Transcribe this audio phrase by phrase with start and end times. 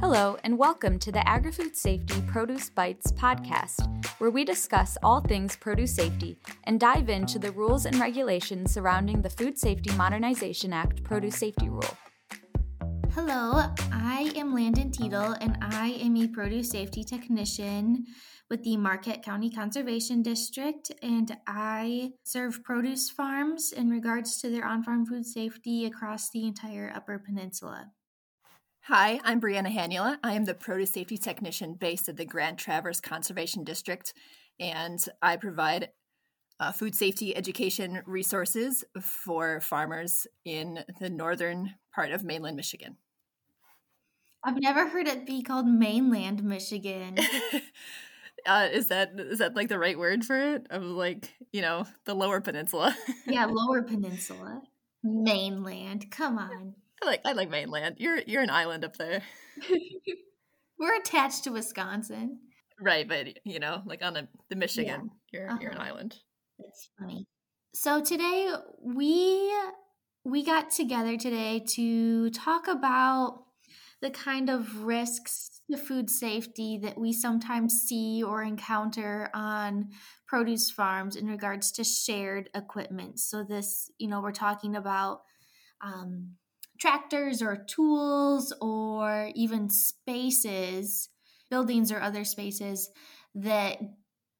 [0.00, 3.86] Hello, and welcome to the Agri Food Safety Produce Bites podcast,
[4.18, 9.22] where we discuss all things produce safety and dive into the rules and regulations surrounding
[9.22, 11.96] the Food Safety Modernization Act Produce Safety Rule.
[13.12, 18.06] Hello, I am Landen Tetil, and I am a produce safety technician
[18.48, 24.64] with the Marquette County Conservation District, and I serve produce farms in regards to their
[24.64, 27.90] on farm food safety across the entire Upper Peninsula.
[28.92, 30.18] Hi, I'm Breanna Hannula.
[30.24, 34.12] I am the produce safety technician based at the Grand Traverse Conservation District,
[34.58, 35.90] and I provide
[36.58, 42.96] uh, food safety education resources for farmers in the northern part of mainland Michigan.
[44.42, 47.16] I've never heard it be called mainland Michigan.
[48.44, 50.66] uh, is that is that like the right word for it?
[50.68, 52.96] Of like you know the lower peninsula.
[53.28, 54.62] yeah, lower peninsula,
[55.04, 56.10] mainland.
[56.10, 56.74] Come on.
[57.02, 57.96] I like I like mainland.
[57.98, 59.22] You're you're an island up there.
[60.78, 62.38] We're attached to Wisconsin.
[62.80, 65.40] Right, but you know, like on the, the Michigan, yeah.
[65.40, 65.58] you're uh-huh.
[65.60, 66.16] you're an island.
[66.58, 67.26] That's funny.
[67.74, 68.52] So today
[68.82, 69.52] we
[70.24, 73.44] we got together today to talk about
[74.02, 79.90] the kind of risks to food safety that we sometimes see or encounter on
[80.26, 83.20] produce farms in regards to shared equipment.
[83.20, 85.20] So this, you know, we're talking about
[85.84, 86.36] um,
[86.80, 91.08] tractors or tools or even spaces,
[91.50, 92.90] buildings or other spaces
[93.34, 93.78] that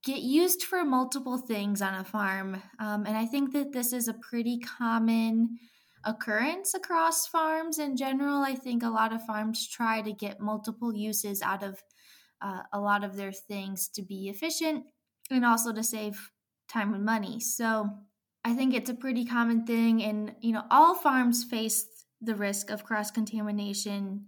[0.02, 2.62] get used for multiple things on a farm.
[2.78, 5.58] Um, and I think that this is a pretty common
[6.04, 8.42] occurrence across farms in general.
[8.42, 11.82] I think a lot of farms try to get multiple uses out of
[12.40, 14.86] uh, a lot of their things to be efficient
[15.30, 16.30] and also to save
[16.68, 17.38] time and money.
[17.38, 17.90] So
[18.44, 20.02] I think it's a pretty common thing.
[20.02, 21.86] And, you know, all farms face
[22.20, 24.26] the risk of cross contamination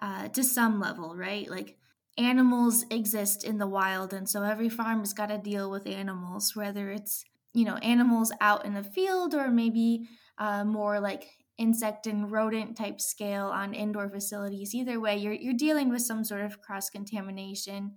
[0.00, 1.48] uh, to some level, right?
[1.48, 1.76] Like
[2.16, 6.54] animals exist in the wild, and so every farm has got to deal with animals,
[6.54, 10.08] whether it's you know animals out in the field or maybe
[10.38, 14.74] uh, more like insect and rodent type scale on indoor facilities.
[14.74, 17.96] Either way, you're you're dealing with some sort of cross contamination.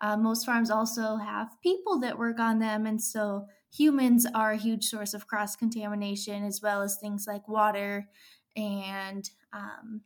[0.00, 4.56] Uh, most farms also have people that work on them, and so humans are a
[4.56, 8.08] huge source of cross contamination, as well as things like water
[8.58, 10.02] and um,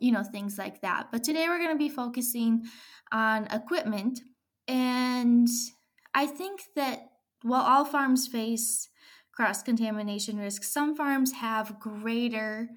[0.00, 2.64] you know things like that but today we're going to be focusing
[3.12, 4.20] on equipment
[4.66, 5.48] and
[6.14, 7.00] i think that
[7.42, 8.88] while all farms face
[9.32, 12.68] cross contamination risks some farms have greater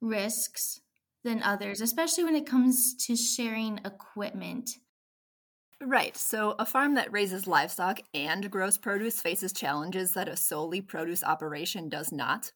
[0.00, 0.80] risks
[1.22, 4.70] than others especially when it comes to sharing equipment
[5.86, 6.16] Right.
[6.16, 11.22] So, a farm that raises livestock and grows produce faces challenges that a solely produce
[11.22, 12.52] operation does not.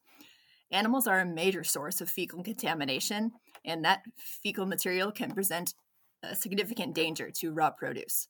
[0.71, 3.31] Animals are a major source of fecal contamination,
[3.65, 5.73] and that fecal material can present
[6.21, 8.27] a significant danger to raw produce.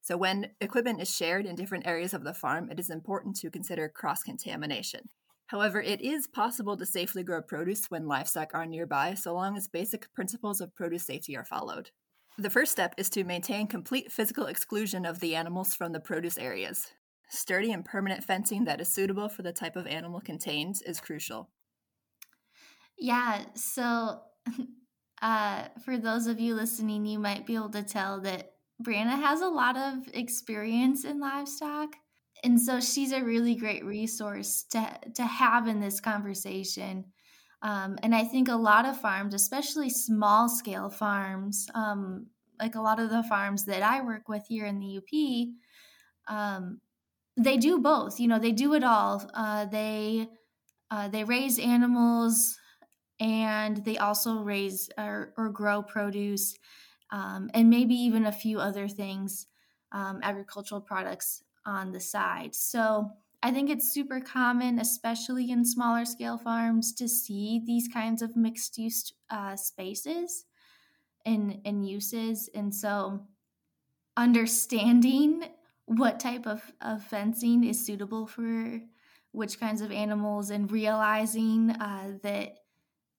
[0.00, 3.50] So, when equipment is shared in different areas of the farm, it is important to
[3.50, 5.08] consider cross contamination.
[5.46, 9.68] However, it is possible to safely grow produce when livestock are nearby, so long as
[9.68, 11.90] basic principles of produce safety are followed.
[12.38, 16.38] The first step is to maintain complete physical exclusion of the animals from the produce
[16.38, 16.92] areas.
[17.28, 21.50] Sturdy and permanent fencing that is suitable for the type of animal contained is crucial.
[22.98, 23.44] Yeah.
[23.54, 24.22] So,
[25.22, 29.40] uh, for those of you listening, you might be able to tell that Breanna has
[29.40, 31.94] a lot of experience in livestock.
[32.44, 37.04] And so she's a really great resource to, to have in this conversation.
[37.62, 42.26] Um, and I think a lot of farms, especially small scale farms, um,
[42.60, 45.54] like a lot of the farms that I work with here in the UP,
[46.26, 46.80] um,
[47.36, 48.20] they do both.
[48.20, 49.28] You know, they do it all.
[49.34, 50.28] Uh, they
[50.90, 52.58] uh, they raise animals
[53.22, 56.58] and they also raise or, or grow produce
[57.12, 59.46] um, and maybe even a few other things,
[59.92, 62.52] um, agricultural products on the side.
[62.52, 63.10] So
[63.40, 68.34] I think it's super common, especially in smaller scale farms, to see these kinds of
[68.34, 70.46] mixed use uh, spaces
[71.24, 72.50] and, and uses.
[72.52, 73.26] And so
[74.16, 75.44] understanding
[75.84, 78.80] what type of, of fencing is suitable for
[79.30, 82.56] which kinds of animals and realizing uh, that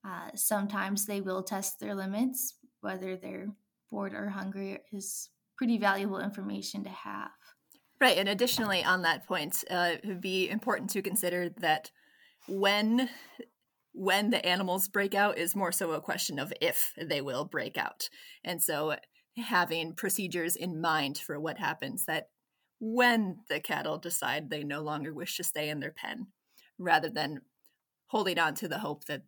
[0.06, 3.48] uh, sometimes they will test their limits, whether they're
[3.90, 7.32] bored or hungry, is pretty valuable information to have.
[8.02, 8.18] Right.
[8.18, 11.92] And additionally, on that point, uh, it would be important to consider that
[12.48, 13.10] when
[13.96, 17.78] when the animals break out is more so a question of if they will break
[17.78, 18.10] out.
[18.44, 18.96] And so
[19.38, 22.30] having procedures in mind for what happens that
[22.80, 26.28] when the cattle decide they no longer wish to stay in their pen,
[26.80, 27.42] rather than
[28.08, 29.22] holding on to the hope that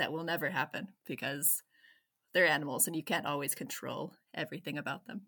[0.00, 1.62] that will never happen because
[2.32, 5.22] they're animals and you can't always control everything about them.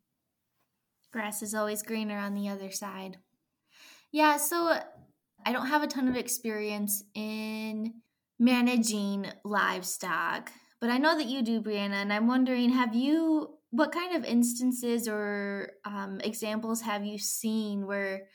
[1.12, 3.18] Grass is always greener on the other side.
[4.10, 4.78] Yeah, so
[5.44, 7.94] I don't have a ton of experience in
[8.38, 13.92] managing livestock, but I know that you do, Breanna, and I'm wondering have you, what
[13.92, 18.28] kind of instances or um, examples have you seen where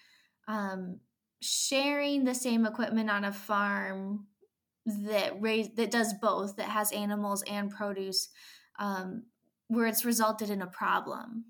[0.48, 1.00] um,
[1.42, 4.28] sharing the same equipment on a farm
[4.88, 8.30] that raise that does both that has animals and produce
[8.80, 9.24] um,
[9.68, 11.46] where it's resulted in a problem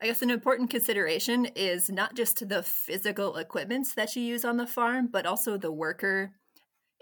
[0.00, 4.58] I guess an important consideration is not just the physical equipment that you use on
[4.58, 6.32] the farm, but also the worker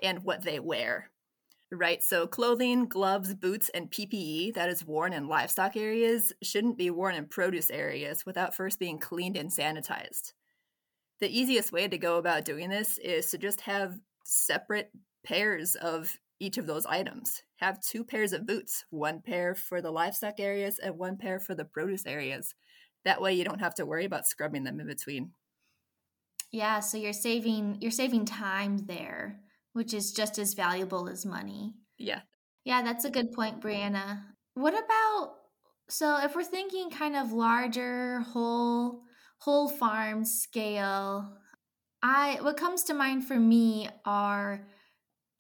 [0.01, 1.11] and what they wear.
[1.73, 2.05] Right?
[2.05, 7.17] So, clothing, gloves, boots, and PPE that is worn in livestock areas shouldn't be worn
[7.17, 10.35] in produce areas without first being cleaned and sanitized.
[11.19, 14.91] The easiest way to go about doing this is to just have separate
[15.25, 17.43] pairs of each of those items.
[17.57, 21.55] Have two pairs of boots, one pair for the livestock areas and one pair for
[21.55, 22.55] the produce areas.
[23.05, 25.33] That way you don't have to worry about scrubbing them in between.
[26.51, 29.41] Yeah, so you're saving you're saving time there,
[29.73, 31.75] which is just as valuable as money.
[31.99, 32.21] Yeah.
[32.65, 34.23] Yeah, that's a good point, Breanna.
[34.55, 35.35] What about
[35.89, 39.03] so if we're thinking kind of larger whole
[39.39, 41.37] whole farm scale,
[42.05, 44.67] I what comes to mind for me are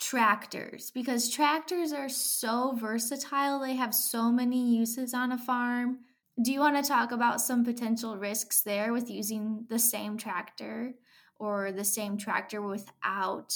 [0.01, 3.61] tractors because tractors are so versatile.
[3.61, 5.99] They have so many uses on a farm.
[6.43, 10.95] Do you want to talk about some potential risks there with using the same tractor
[11.39, 13.55] or the same tractor without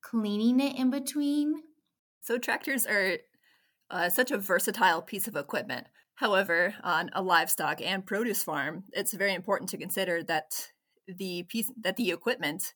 [0.00, 1.60] cleaning it in between?
[2.20, 3.18] So, tractors are
[3.90, 5.88] uh, such a versatile piece of equipment.
[6.14, 10.71] However, on a livestock and produce farm, it's very important to consider that
[11.06, 12.74] the piece that the equipment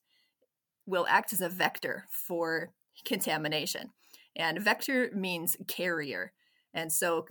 [0.87, 2.71] will act as a vector for
[3.05, 3.91] contamination.
[4.35, 6.33] And vector means carrier.
[6.75, 7.27] And so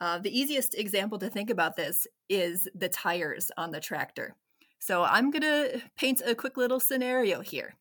[0.00, 4.34] uh, the easiest example to think about this is the tires on the tractor.
[4.78, 7.76] So I'm going to paint a quick little scenario here.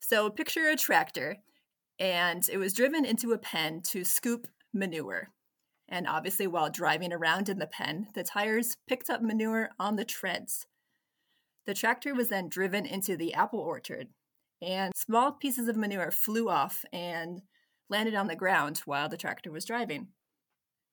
[0.00, 1.36] So picture a tractor,
[1.98, 5.30] and it was driven into a pen to scoop manure.
[5.88, 10.04] And obviously, while driving around in the pen, the tires picked up manure on the
[10.04, 10.66] treads.
[11.66, 14.08] The tractor was then driven into the apple orchard,
[14.60, 17.42] and small pieces of manure flew off and
[17.88, 20.12] landed on the ground while the tractor was driving.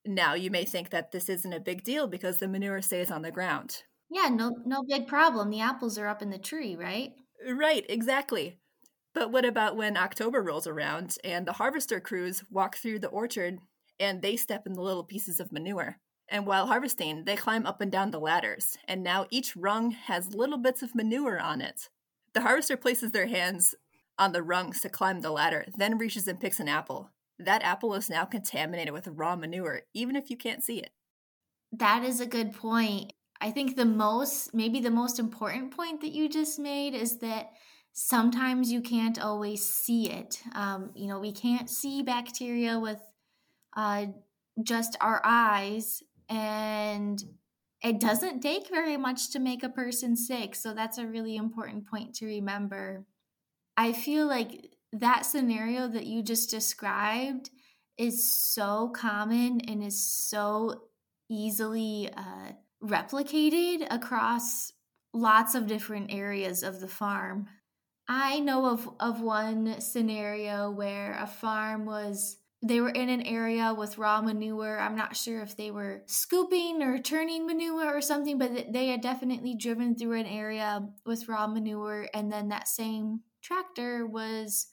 [0.05, 3.21] Now you may think that this isn't a big deal because the manure stays on
[3.21, 3.83] the ground.
[4.09, 5.49] Yeah, no no big problem.
[5.49, 7.15] The apples are up in the tree, right?
[7.47, 8.59] Right, exactly.
[9.13, 13.59] But what about when October rolls around and the harvester crews walk through the orchard
[13.99, 15.99] and they step in the little pieces of manure?
[16.31, 20.35] And while harvesting, they climb up and down the ladders, and now each rung has
[20.35, 21.89] little bits of manure on it.
[22.33, 23.73] The harvester places their hands
[24.17, 27.09] on the rungs to climb the ladder, then reaches and picks an apple
[27.39, 30.91] that apple is now contaminated with raw manure, even if you can't see it.
[31.71, 33.13] That is a good point.
[33.41, 37.51] I think the most, maybe the most important point that you just made is that
[37.93, 40.41] sometimes you can't always see it.
[40.53, 42.99] Um, you know, we can't see bacteria with
[43.75, 44.07] uh,
[44.61, 47.21] just our eyes, and
[47.83, 50.55] it doesn't take very much to make a person sick.
[50.55, 53.05] So that's a really important point to remember.
[53.77, 57.49] I feel like that scenario that you just described
[57.97, 60.83] is so common and is so
[61.29, 64.73] easily uh, replicated across
[65.13, 67.47] lots of different areas of the farm.
[68.07, 73.73] I know of, of one scenario where a farm was they were in an area
[73.73, 74.79] with raw manure.
[74.79, 79.01] I'm not sure if they were scooping or turning manure or something, but they had
[79.01, 82.07] definitely driven through an area with raw manure.
[82.13, 84.67] And then that same tractor was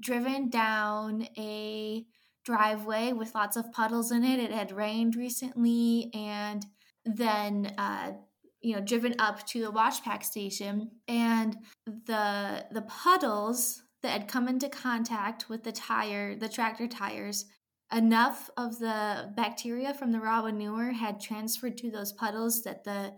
[0.00, 2.06] driven down a
[2.44, 4.40] driveway with lots of puddles in it.
[4.40, 6.64] It had rained recently, and
[7.04, 8.12] then uh,
[8.62, 11.56] you know driven up to the wash pack station, and
[11.86, 17.46] the the puddles that had come into contact with the tire, the tractor tires,
[17.92, 23.14] enough of the bacteria from the raw manure had transferred to those puddles that the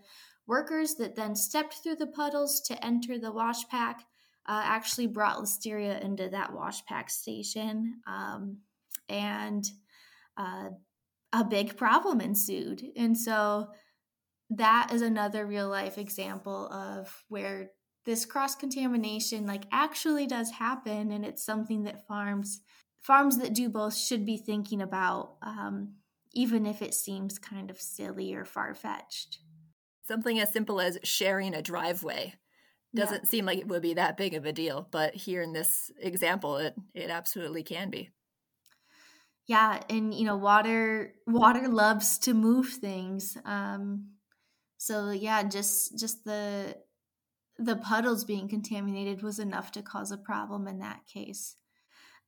[0.46, 4.00] workers that then stepped through the puddles to enter the wash pack
[4.46, 8.00] uh, actually brought listeria into that wash pack station.
[8.06, 8.58] Um,
[9.08, 9.68] and
[10.36, 10.70] uh,
[11.32, 12.82] a big problem ensued.
[12.96, 13.68] And so
[14.50, 17.70] that is another real life example of where
[18.06, 22.60] this cross contamination like actually does happen and it's something that farms
[23.00, 25.94] farms that do both should be thinking about um,
[26.32, 29.38] even if it seems kind of silly or far-fetched
[30.06, 32.34] something as simple as sharing a driveway
[32.94, 33.28] doesn't yeah.
[33.28, 36.56] seem like it would be that big of a deal but here in this example
[36.56, 38.10] it it absolutely can be
[39.46, 44.08] yeah and you know water water loves to move things um
[44.78, 46.74] so yeah just just the
[47.60, 51.56] the puddles being contaminated was enough to cause a problem in that case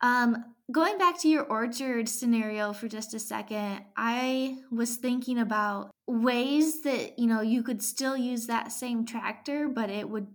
[0.01, 5.91] um going back to your orchard scenario for just a second i was thinking about
[6.07, 10.27] ways that you know you could still use that same tractor but it would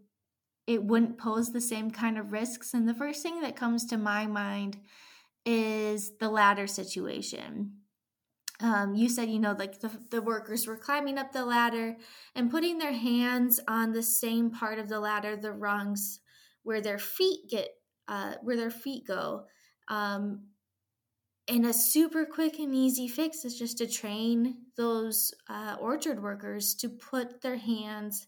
[0.65, 3.97] it wouldn't pose the same kind of risks and the first thing that comes to
[3.97, 4.77] my mind
[5.47, 7.76] is the ladder situation.
[8.59, 11.95] Um, you said, you know, like the, the workers were climbing up the ladder
[12.33, 16.19] and putting their hands on the same part of the ladder, the rungs,
[16.63, 17.69] where their feet get,
[18.07, 19.45] uh, where their feet go.
[19.89, 20.47] Um,
[21.47, 26.73] and a super quick and easy fix is just to train those uh, orchard workers
[26.75, 28.27] to put their hands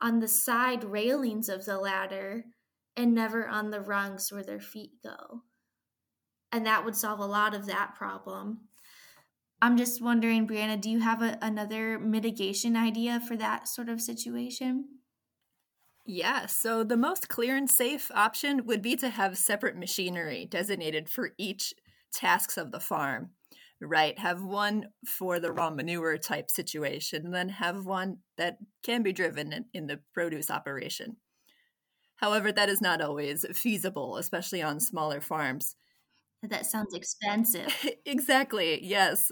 [0.00, 2.44] on the side railings of the ladder
[2.96, 5.42] and never on the rungs where their feet go
[6.52, 8.60] and that would solve a lot of that problem.
[9.62, 14.00] I'm just wondering, Breanna, do you have a, another mitigation idea for that sort of
[14.00, 14.86] situation?
[16.04, 21.08] Yeah, so the most clear and safe option would be to have separate machinery designated
[21.08, 21.74] for each
[22.12, 23.30] tasks of the farm,
[23.80, 24.18] right?
[24.18, 29.66] Have one for the raw manure type situation, then have one that can be driven
[29.72, 31.18] in the produce operation.
[32.16, 35.76] However, that is not always feasible, especially on smaller farms.
[36.42, 37.72] That sounds expensive.
[38.06, 39.30] exactly, yes.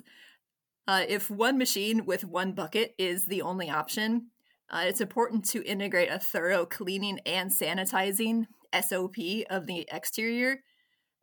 [0.87, 4.29] Uh, if one machine with one bucket is the only option,
[4.71, 9.17] uh, it's important to integrate a thorough cleaning and sanitizing SOP
[9.51, 10.63] of the exterior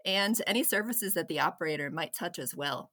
[0.06, 2.92] and any surfaces that the operator might touch as well.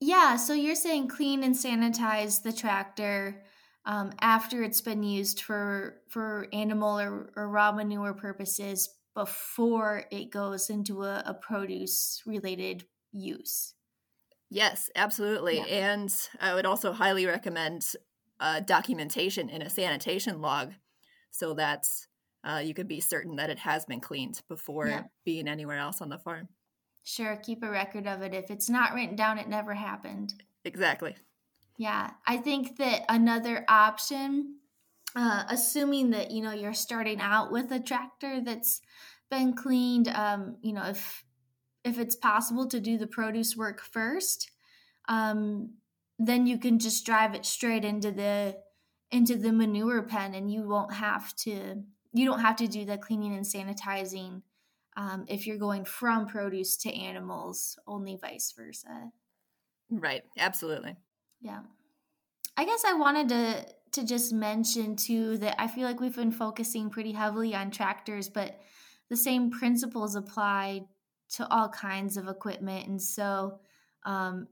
[0.00, 3.42] Yeah, so you're saying clean and sanitize the tractor
[3.84, 10.30] um, after it's been used for for animal or, or raw manure purposes before it
[10.30, 13.74] goes into a, a produce related use.
[14.50, 15.58] Yes, absolutely.
[15.58, 15.64] Yeah.
[15.64, 17.84] And I would also highly recommend
[18.40, 20.72] uh, documentation in a sanitation log
[21.30, 21.86] so that
[22.42, 25.02] uh, you can be certain that it has been cleaned before yeah.
[25.24, 26.48] being anywhere else on the farm.
[27.04, 28.34] Sure, keep a record of it.
[28.34, 30.34] If it's not written down, it never happened.
[30.64, 31.16] Exactly.
[31.76, 34.56] Yeah, I think that another option
[35.16, 38.80] uh, assuming that you know you're starting out with a tractor that's
[39.30, 41.24] been cleaned um, you know if
[41.84, 44.50] if it's possible to do the produce work first
[45.08, 45.74] um,
[46.18, 48.56] then you can just drive it straight into the
[49.10, 52.98] into the manure pen and you won't have to you don't have to do the
[52.98, 54.42] cleaning and sanitizing
[54.96, 59.10] um, if you're going from produce to animals only vice versa.
[59.88, 60.22] Right.
[60.38, 60.96] Absolutely.
[61.40, 61.60] Yeah.
[62.56, 66.32] I guess i wanted to to just mention too that I feel like we've been
[66.32, 68.60] focusing pretty heavily on tractors, but
[69.08, 70.86] the same principles apply
[71.30, 72.88] to all kinds of equipment.
[72.88, 73.58] And so,
[74.04, 74.48] um,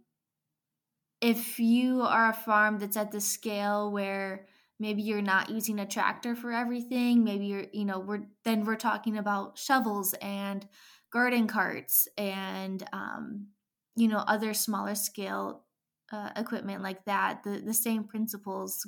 [1.21, 4.47] if you are a farm that's at the scale where
[4.79, 8.77] maybe you're not using a tractor for everything, maybe you're, you know, we're then we're
[8.77, 10.67] talking about shovels and
[11.13, 13.49] garden carts and, um,
[13.97, 15.65] you know, other smaller scale
[16.13, 17.43] uh, equipment like that.
[17.43, 18.87] The the same principles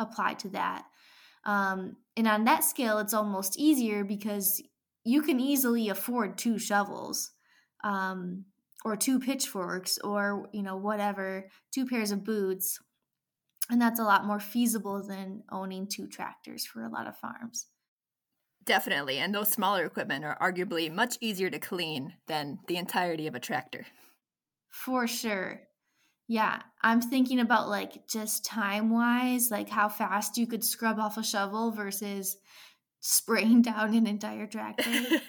[0.00, 0.84] apply to that.
[1.44, 4.62] Um, and on that scale, it's almost easier because
[5.04, 7.32] you can easily afford two shovels
[7.82, 8.44] um,
[8.84, 12.78] or two pitchforks or, you know, whatever, two pairs of boots.
[13.70, 17.66] And that's a lot more feasible than owning two tractors for a lot of farms.
[18.64, 19.18] Definitely.
[19.18, 23.40] And those smaller equipment are arguably much easier to clean than the entirety of a
[23.40, 23.86] tractor.
[24.68, 25.62] For sure.
[26.30, 31.18] Yeah, I'm thinking about like just time wise, like how fast you could scrub off
[31.18, 32.36] a shovel versus
[33.00, 34.88] spraying down an entire tractor.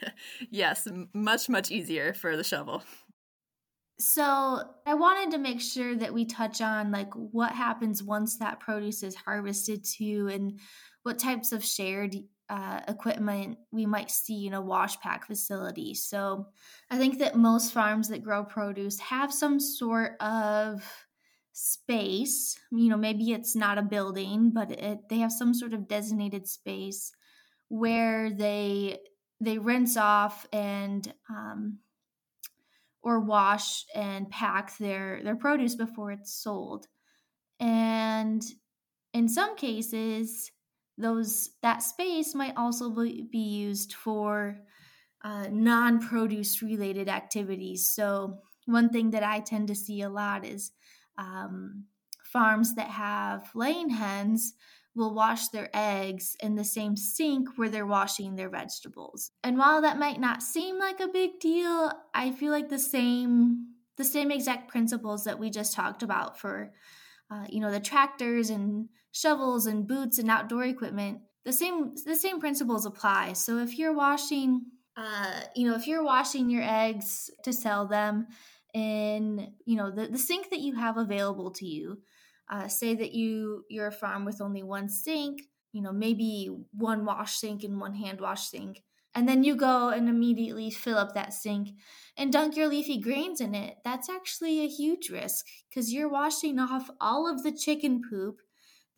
[0.51, 2.84] yes, much, much easier for the shovel.
[3.98, 8.60] So, I wanted to make sure that we touch on like what happens once that
[8.60, 10.60] produce is harvested too and
[11.01, 12.15] what types of shared
[12.51, 15.93] uh, equipment we might see in a wash pack facility.
[15.93, 16.48] So
[16.89, 20.84] I think that most farms that grow produce have some sort of
[21.53, 22.60] space.
[22.70, 26.46] You know, maybe it's not a building, but it, they have some sort of designated
[26.46, 27.13] space
[27.70, 29.00] where they
[29.39, 31.79] they rinse off and um,
[33.01, 36.86] or wash and pack their their produce before it's sold.
[37.62, 38.43] And
[39.13, 40.51] in some cases,
[40.98, 44.60] those that space might also be used for
[45.24, 47.89] uh, non-produce related activities.
[47.89, 50.71] So one thing that i tend to see a lot is
[51.17, 51.86] um,
[52.24, 54.53] farms that have laying hens
[54.93, 59.31] will wash their eggs in the same sink where they're washing their vegetables.
[59.43, 63.71] And while that might not seem like a big deal i feel like the same
[64.01, 66.74] the same exact principles that we just talked about for,
[67.31, 71.21] uh, you know, the tractors and shovels and boots and outdoor equipment.
[71.45, 73.33] The same the same principles apply.
[73.33, 74.63] So if you're washing,
[74.97, 78.27] uh, you know, if you're washing your eggs to sell them
[78.73, 82.00] in, you know, the, the sink that you have available to you,
[82.51, 87.05] uh, say that you you're a farm with only one sink, you know, maybe one
[87.05, 91.13] wash sink and one hand wash sink and then you go and immediately fill up
[91.13, 91.69] that sink
[92.17, 96.59] and dunk your leafy greens in it, that's actually a huge risk because you're washing
[96.59, 98.37] off all of the chicken poop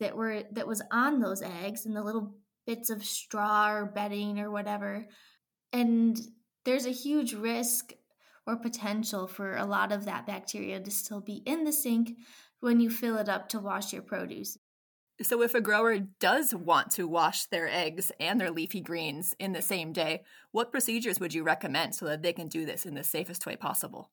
[0.00, 4.38] that were that was on those eggs and the little bits of straw or bedding
[4.38, 5.06] or whatever.
[5.72, 6.18] And
[6.64, 7.92] there's a huge risk
[8.46, 12.12] or potential for a lot of that bacteria to still be in the sink
[12.60, 14.58] when you fill it up to wash your produce.
[15.22, 19.52] So, if a grower does want to wash their eggs and their leafy greens in
[19.52, 22.94] the same day, what procedures would you recommend so that they can do this in
[22.94, 24.10] the safest way possible?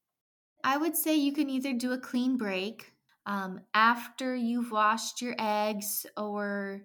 [0.63, 2.93] I would say you can either do a clean break
[3.25, 6.81] um, after you've washed your eggs or,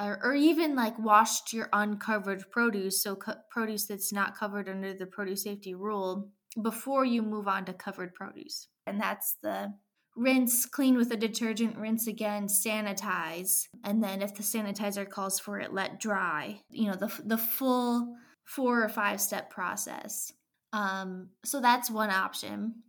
[0.00, 4.94] or, or even like washed your uncovered produce, so co- produce that's not covered under
[4.94, 6.30] the produce safety rule,
[6.62, 8.68] before you move on to covered produce.
[8.86, 9.74] And that's the
[10.16, 15.60] rinse, clean with a detergent, rinse again, sanitize, and then if the sanitizer calls for
[15.60, 16.60] it, let dry.
[16.70, 20.32] You know, the, the full four or five step process.
[20.72, 22.82] Um, so that's one option.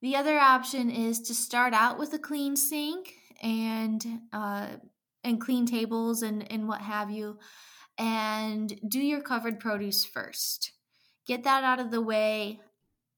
[0.00, 4.68] The other option is to start out with a clean sink and uh,
[5.24, 7.38] and clean tables and, and what have you,
[7.98, 10.72] and do your covered produce first.
[11.26, 12.60] Get that out of the way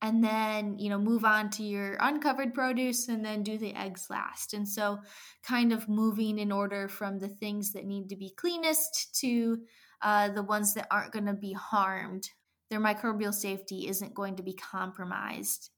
[0.02, 4.06] and then you know move on to your uncovered produce and then do the eggs
[4.10, 4.54] last.
[4.54, 4.98] And so
[5.42, 9.58] kind of moving in order from the things that need to be cleanest to
[10.02, 12.28] uh, the ones that aren't going to be harmed.
[12.70, 15.70] Their microbial safety isn't going to be compromised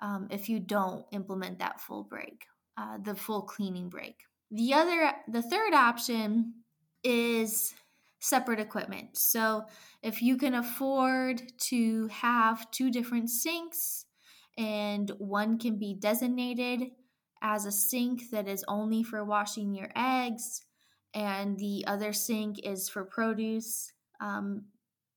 [0.00, 2.46] um, if you don't implement that full break
[2.78, 4.22] uh, the full cleaning break.
[4.50, 6.54] The other the third option
[7.02, 7.74] is
[8.20, 9.16] separate equipment.
[9.16, 9.64] So
[10.02, 14.06] if you can afford to have two different sinks
[14.56, 16.90] and one can be designated
[17.42, 20.62] as a sink that is only for washing your eggs
[21.14, 24.64] and the other sink is for produce, um,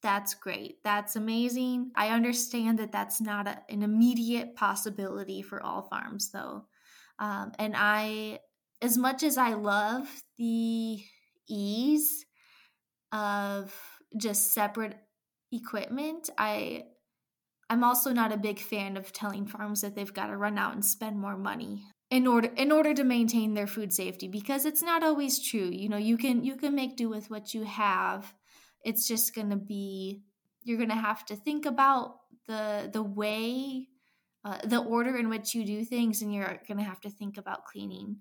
[0.04, 0.84] that's great.
[0.84, 1.92] That's amazing.
[1.96, 6.66] I understand that that's not a, an immediate possibility for all farms, though.
[7.20, 8.40] Um, and I,
[8.82, 11.04] as much as I love the
[11.48, 12.26] ease
[13.12, 13.74] of
[14.18, 14.96] just separate
[15.52, 16.86] equipment, I
[17.70, 20.74] I'm also not a big fan of telling farms that they've got to run out
[20.74, 24.84] and spend more money in order in order to maintain their food safety because it's
[24.84, 25.70] not always true.
[25.72, 28.34] You know, you can you can make do with what you have.
[28.84, 30.24] It's just going to be
[30.64, 33.88] you're going to have to think about the the way
[34.44, 37.38] uh, the order in which you do things and you're going to have to think
[37.38, 38.18] about cleaning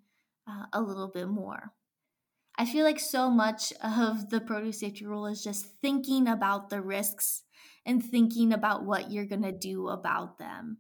[0.48, 1.72] uh, a little bit more.
[2.60, 6.82] I feel like so much of the produce safety rule is just thinking about the
[6.82, 7.42] risks
[7.86, 10.76] and thinking about what you're going to do about them.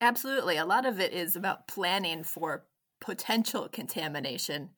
[0.00, 0.56] Absolutely.
[0.56, 2.64] A lot of it is about planning for
[3.00, 4.70] potential contamination.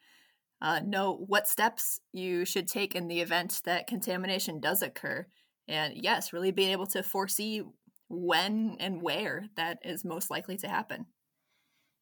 [0.60, 5.26] Uh, know what steps you should take in the event that contamination does occur.
[5.66, 7.62] And yes, really being able to foresee
[8.10, 11.06] when and where that is most likely to happen.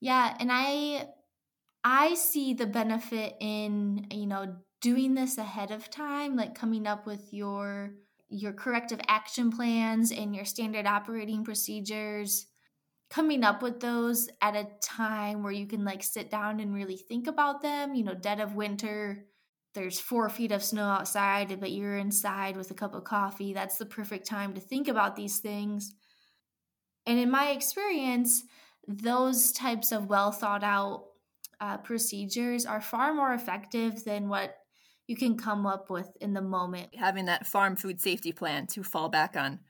[0.00, 0.36] Yeah.
[0.40, 1.06] And I
[1.84, 7.06] I see the benefit in, you know, doing this ahead of time, like coming up
[7.06, 7.94] with your
[8.32, 12.46] your corrective action plans and your standard operating procedures.
[13.10, 16.96] Coming up with those at a time where you can like sit down and really
[16.96, 19.24] think about them you know dead of winter
[19.74, 23.78] there's four feet of snow outside but you're inside with a cup of coffee that's
[23.78, 25.92] the perfect time to think about these things.
[27.04, 28.44] And in my experience
[28.86, 31.09] those types of well thought out
[31.60, 34.56] uh, procedures are far more effective than what
[35.06, 36.94] you can come up with in the moment.
[36.94, 39.60] Having that farm food safety plan to fall back on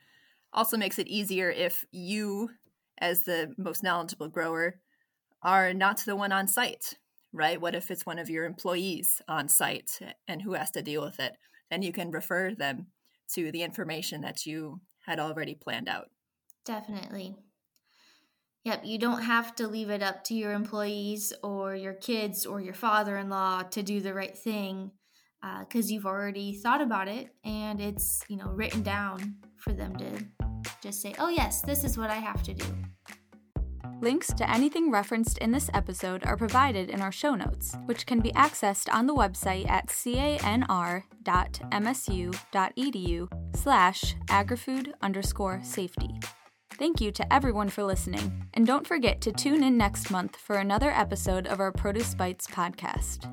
[0.53, 2.51] also makes it easier if you,
[2.99, 4.81] as the most knowledgeable grower,
[5.43, 6.99] are not the one on site,
[7.33, 7.61] right?
[7.61, 9.99] What if it's one of your employees on site
[10.29, 11.37] and who has to deal with it?
[11.71, 12.89] Then you can refer them
[13.35, 16.11] to the information that you had already planned out.
[16.65, 17.37] Definitely.
[18.65, 22.61] Yep, you don't have to leave it up to your employees or your kids or
[22.61, 24.91] your father in law to do the right thing
[25.61, 29.97] because uh, you've already thought about it and it's, you know, written down for them
[29.97, 30.07] to
[30.83, 32.67] just say, oh, yes, this is what I have to do.
[34.03, 38.21] Links to anything referenced in this episode are provided in our show notes, which can
[38.21, 41.03] be accessed on the website at canr.msu.edu
[43.55, 46.19] slash agrifood underscore safety.
[46.81, 50.57] Thank you to everyone for listening, and don't forget to tune in next month for
[50.57, 53.29] another episode of our Produce Bites podcast.